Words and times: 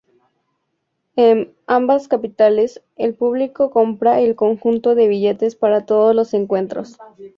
Em 1.15 1.53
ambas 1.67 2.07
capitales 2.07 2.81
el 2.95 3.13
público 3.13 3.69
compra 3.69 4.19
el 4.19 4.33
conjunto 4.35 4.95
de 4.95 5.07
billetes 5.07 5.55
para 5.55 5.85
todos 5.85 6.15
los 6.15 6.33
encuentros. 6.33 6.97